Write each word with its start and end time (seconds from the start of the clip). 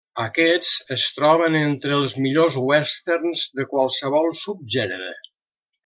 Aquests 0.21 0.69
es 0.95 1.03
troben 1.17 1.57
entre 1.59 1.93
els 1.99 2.15
millors 2.27 2.57
Westerns 2.71 3.45
de 3.61 3.67
qualsevol 3.75 4.35
subgènere. 4.45 5.13